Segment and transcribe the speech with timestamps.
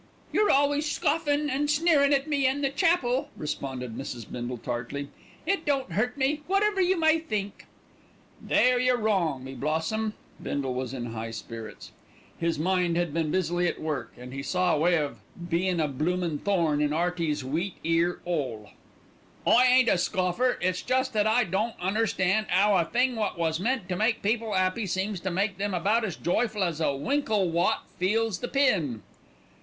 [0.33, 4.25] "You're always scoffin' and sneerin' at me an' the chapel," responded Mrs.
[4.31, 5.09] Bindle tartly.
[5.45, 7.67] "It don't hurt me, whatever you may think."
[8.41, 11.91] "There you're wrong, me blossom." Bindle was in high spirits.
[12.39, 15.87] His mind had been busily at work, and he saw a way of "bein' a
[15.87, 18.71] bloomin' thorn in 'Earty's wheat ear 'ole."
[19.45, 23.59] "I ain't a scoffer; it's just that I don't understan' 'ow a thing wot was
[23.59, 27.51] meant to make people 'appy, seems to make 'em about as joyful as a winkle
[27.51, 29.03] wot feels the pin."